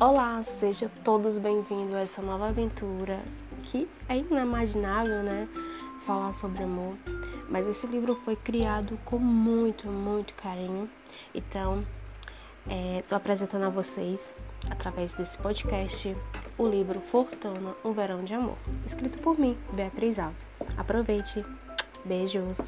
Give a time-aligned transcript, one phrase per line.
[0.00, 3.20] Olá, sejam todos bem-vindos a essa nova aventura
[3.62, 5.48] que é inimaginável, né?
[6.04, 6.96] Falar sobre amor,
[7.48, 10.90] mas esse livro foi criado com muito, muito carinho.
[11.32, 11.86] Então,
[12.98, 14.32] estou é, apresentando a vocês,
[14.68, 16.16] através desse podcast,
[16.58, 20.36] o livro Fortuna, Um Verão de Amor, escrito por mim, Beatriz Alves.
[20.76, 21.46] Aproveite!
[22.04, 22.58] Beijos!